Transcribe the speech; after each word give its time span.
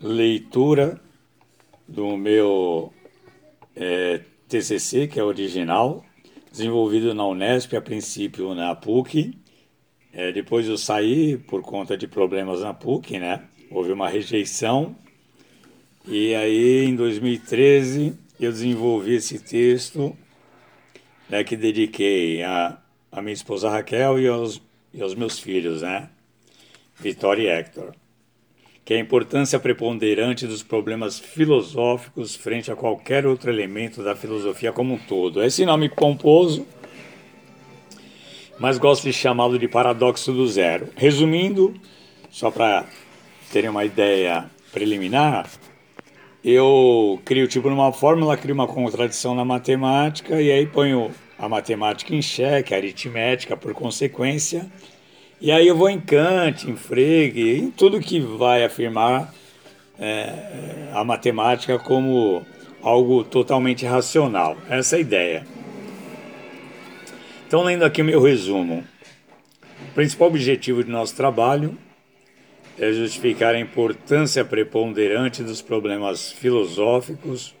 leitura 0.00 1.00
do 1.86 2.16
meu 2.16 2.92
é, 3.76 4.20
TCC, 4.48 5.06
que 5.06 5.20
é 5.20 5.24
original, 5.24 6.04
desenvolvido 6.50 7.12
na 7.14 7.26
Unesp, 7.26 7.74
a 7.74 7.82
princípio 7.82 8.54
na 8.54 8.74
PUC. 8.74 9.36
É, 10.12 10.32
depois 10.32 10.66
eu 10.66 10.78
saí 10.78 11.36
por 11.36 11.62
conta 11.62 11.96
de 11.96 12.08
problemas 12.08 12.60
na 12.62 12.72
PUC, 12.72 13.18
né? 13.18 13.44
Houve 13.70 13.92
uma 13.92 14.08
rejeição. 14.08 14.96
E 16.08 16.34
aí, 16.34 16.86
em 16.86 16.96
2013, 16.96 18.14
eu 18.40 18.50
desenvolvi 18.50 19.16
esse 19.16 19.38
texto 19.38 20.16
né, 21.28 21.44
que 21.44 21.56
dediquei 21.56 22.42
a, 22.42 22.78
a 23.12 23.22
minha 23.22 23.34
esposa 23.34 23.70
Raquel 23.70 24.18
e 24.18 24.26
aos, 24.26 24.60
e 24.92 25.00
aos 25.00 25.14
meus 25.14 25.38
filhos, 25.38 25.82
né? 25.82 26.08
Vitória 26.98 27.42
e 27.42 27.46
Hector 27.46 27.94
que 28.90 28.94
a 28.94 28.98
importância 28.98 29.56
preponderante 29.60 30.48
dos 30.48 30.64
problemas 30.64 31.16
filosóficos 31.16 32.34
frente 32.34 32.72
a 32.72 32.74
qualquer 32.74 33.24
outro 33.24 33.48
elemento 33.48 34.02
da 34.02 34.16
filosofia 34.16 34.72
como 34.72 34.94
um 34.94 34.98
todo. 34.98 35.44
Esse 35.44 35.64
nome 35.64 35.88
pomposo, 35.88 36.66
mas 38.58 38.78
gosto 38.78 39.04
de 39.04 39.12
chamá-lo 39.12 39.60
de 39.60 39.68
paradoxo 39.68 40.32
do 40.32 40.44
zero. 40.48 40.88
Resumindo, 40.96 41.72
só 42.32 42.50
para 42.50 42.84
terem 43.52 43.70
uma 43.70 43.84
ideia 43.84 44.50
preliminar, 44.72 45.48
eu 46.42 47.22
crio 47.24 47.46
tipo 47.46 47.70
numa 47.70 47.92
fórmula, 47.92 48.36
crio 48.36 48.56
uma 48.56 48.66
contradição 48.66 49.36
na 49.36 49.44
matemática 49.44 50.42
e 50.42 50.50
aí 50.50 50.66
ponho 50.66 51.12
a 51.38 51.48
matemática 51.48 52.12
em 52.12 52.20
xeque, 52.20 52.74
a 52.74 52.76
aritmética 52.76 53.56
por 53.56 53.72
consequência 53.72 54.68
e 55.40 55.50
aí 55.50 55.66
eu 55.66 55.76
vou 55.76 55.88
em 55.88 56.00
Kant, 56.00 56.70
em 56.70 56.76
Frege, 56.76 57.56
em 57.56 57.70
tudo 57.70 57.98
que 57.98 58.20
vai 58.20 58.64
afirmar 58.64 59.32
é, 59.98 60.90
a 60.92 61.02
matemática 61.04 61.78
como 61.78 62.44
algo 62.82 63.24
totalmente 63.24 63.86
racional. 63.86 64.56
Essa 64.68 64.96
é 64.96 64.98
a 64.98 65.00
ideia. 65.00 65.46
Então, 67.46 67.62
lendo 67.62 67.84
aqui 67.84 68.02
o 68.02 68.04
meu 68.04 68.22
resumo. 68.22 68.84
O 69.90 69.94
principal 69.94 70.28
objetivo 70.28 70.84
de 70.84 70.90
nosso 70.90 71.16
trabalho 71.16 71.76
é 72.78 72.92
justificar 72.92 73.54
a 73.54 73.60
importância 73.60 74.44
preponderante 74.44 75.42
dos 75.42 75.60
problemas 75.60 76.30
filosóficos 76.30 77.54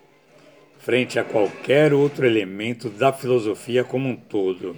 frente 0.78 1.18
a 1.18 1.24
qualquer 1.24 1.92
outro 1.92 2.26
elemento 2.26 2.88
da 2.88 3.12
filosofia 3.12 3.84
como 3.84 4.08
um 4.08 4.16
todo. 4.16 4.74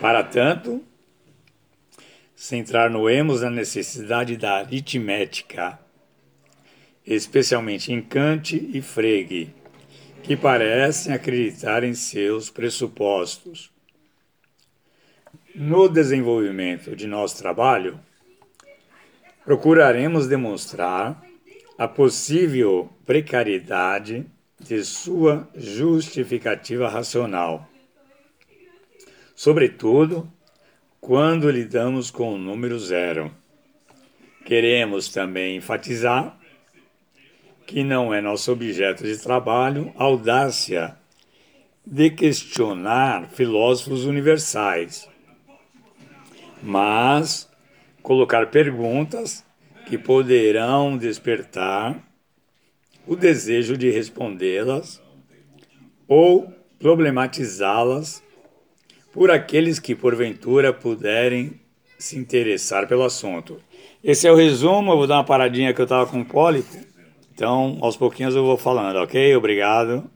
Para 0.00 0.22
tanto, 0.22 0.82
centrar 2.40 2.88
no 2.88 3.10
emos 3.10 3.42
a 3.42 3.50
necessidade 3.50 4.34
da 4.34 4.60
aritmética, 4.60 5.78
especialmente 7.06 7.92
em 7.92 8.00
Kant 8.00 8.56
e 8.56 8.80
Frege, 8.80 9.54
que 10.22 10.34
parecem 10.34 11.12
acreditar 11.12 11.84
em 11.84 11.92
seus 11.92 12.48
pressupostos. 12.48 13.70
No 15.54 15.86
desenvolvimento 15.86 16.96
de 16.96 17.06
nosso 17.06 17.36
trabalho, 17.36 18.00
procuraremos 19.44 20.26
demonstrar 20.26 21.22
a 21.76 21.86
possível 21.86 22.90
precariedade 23.04 24.24
de 24.58 24.82
sua 24.82 25.46
justificativa 25.54 26.88
racional. 26.88 27.68
Sobretudo, 29.36 30.32
quando 31.00 31.50
lidamos 31.50 32.10
com 32.10 32.34
o 32.34 32.38
número 32.38 32.78
zero. 32.78 33.34
Queremos 34.44 35.08
também 35.08 35.56
enfatizar 35.56 36.38
que 37.66 37.82
não 37.82 38.12
é 38.12 38.20
nosso 38.20 38.52
objeto 38.52 39.04
de 39.04 39.16
trabalho 39.16 39.92
a 39.96 40.04
audácia 40.04 40.96
de 41.86 42.10
questionar 42.10 43.28
filósofos 43.30 44.04
universais, 44.04 45.08
mas 46.62 47.48
colocar 48.02 48.46
perguntas 48.46 49.44
que 49.86 49.96
poderão 49.96 50.98
despertar 50.98 51.98
o 53.06 53.16
desejo 53.16 53.76
de 53.76 53.90
respondê-las 53.90 55.02
ou 56.06 56.52
problematizá-las 56.78 58.22
por 59.12 59.30
aqueles 59.30 59.78
que 59.78 59.94
porventura 59.94 60.72
puderem 60.72 61.60
se 61.98 62.18
interessar 62.18 62.88
pelo 62.88 63.04
assunto. 63.04 63.58
Esse 64.02 64.26
é 64.26 64.32
o 64.32 64.36
resumo, 64.36 64.92
eu 64.92 64.96
vou 64.96 65.06
dar 65.06 65.16
uma 65.16 65.24
paradinha 65.24 65.74
que 65.74 65.80
eu 65.80 65.84
estava 65.84 66.06
com 66.06 66.24
pólipo, 66.24 66.74
então 67.34 67.78
aos 67.80 67.96
pouquinhos 67.96 68.34
eu 68.34 68.44
vou 68.44 68.56
falando, 68.56 68.96
ok? 68.96 69.36
Obrigado. 69.36 70.10